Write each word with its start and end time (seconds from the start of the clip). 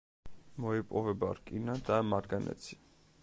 მოიპოვება 0.63 1.29
რკინა 1.41 1.77
და 1.91 2.01
მარგანეცი. 2.13 2.81